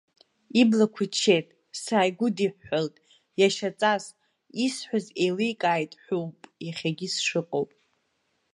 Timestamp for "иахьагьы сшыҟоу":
6.65-7.65